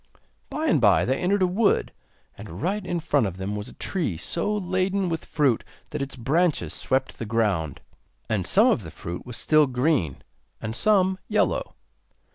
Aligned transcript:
By 0.49 0.65
and 0.65 0.81
bye 0.81 1.05
they 1.05 1.19
entered 1.19 1.43
a 1.43 1.47
wood, 1.47 1.93
and 2.35 2.59
right 2.63 2.83
in 2.83 2.99
front 2.99 3.27
of 3.27 3.37
them 3.37 3.55
was 3.55 3.69
a 3.69 3.73
tree 3.73 4.17
so 4.17 4.51
laden 4.57 5.09
with 5.09 5.25
fruit 5.25 5.63
that 5.91 6.01
its 6.01 6.15
branches 6.15 6.73
swept 6.73 7.19
the 7.19 7.23
ground. 7.27 7.81
And 8.27 8.47
some 8.47 8.65
of 8.65 8.81
the 8.81 8.89
fruit 8.89 9.27
was 9.27 9.37
still 9.37 9.67
green, 9.67 10.23
and 10.59 10.75
some 10.75 11.19
yellow. 11.27 11.75